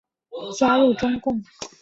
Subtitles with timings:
[0.57, 1.43] 加入中共。